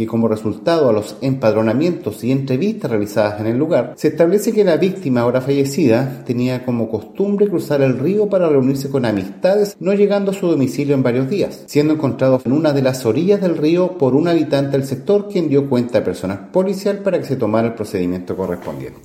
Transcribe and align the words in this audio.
que 0.00 0.06
como 0.06 0.28
resultado 0.28 0.88
a 0.88 0.94
los 0.94 1.16
empadronamientos 1.20 2.24
y 2.24 2.32
entrevistas 2.32 2.90
realizadas 2.90 3.38
en 3.38 3.48
el 3.48 3.58
lugar, 3.58 3.92
se 3.96 4.08
establece 4.08 4.50
que 4.50 4.64
la 4.64 4.78
víctima 4.78 5.20
ahora 5.20 5.42
fallecida 5.42 6.24
tenía 6.24 6.64
como 6.64 6.88
costumbre 6.88 7.48
cruzar 7.48 7.82
el 7.82 7.98
río 7.98 8.26
para 8.30 8.48
reunirse 8.48 8.88
con 8.88 9.04
amistades, 9.04 9.76
no 9.78 9.92
llegando 9.92 10.30
a 10.30 10.34
su 10.34 10.46
domicilio 10.46 10.94
en 10.94 11.02
varios 11.02 11.28
días, 11.28 11.64
siendo 11.66 11.92
encontrado 11.92 12.40
en 12.46 12.52
una 12.52 12.72
de 12.72 12.80
las 12.80 13.04
orillas 13.04 13.42
del 13.42 13.58
río 13.58 13.98
por 13.98 14.14
un 14.14 14.26
habitante 14.26 14.78
del 14.78 14.86
sector 14.86 15.28
quien 15.28 15.50
dio 15.50 15.68
cuenta 15.68 15.98
a 15.98 16.04
personal 16.04 16.48
policial 16.50 17.00
para 17.00 17.18
que 17.18 17.26
se 17.26 17.36
tomara 17.36 17.68
el 17.68 17.74
procedimiento 17.74 18.34
correspondiente. 18.34 18.98